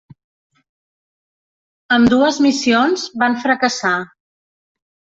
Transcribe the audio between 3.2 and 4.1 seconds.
van fracassar.